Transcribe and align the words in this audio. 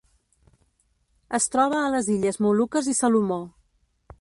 Es 1.39 1.45
troba 1.55 1.77
a 1.81 1.93
les 1.97 2.09
Illes 2.17 2.41
Moluques 2.47 2.91
i 2.95 2.99
Salomó. 3.05 3.39